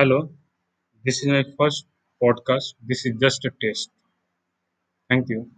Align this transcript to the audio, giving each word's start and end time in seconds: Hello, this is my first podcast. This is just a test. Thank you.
Hello, 0.00 0.32
this 1.04 1.20
is 1.22 1.28
my 1.28 1.44
first 1.58 1.86
podcast. 2.22 2.74
This 2.82 3.06
is 3.06 3.16
just 3.20 3.44
a 3.46 3.52
test. 3.62 3.90
Thank 5.10 5.28
you. 5.28 5.50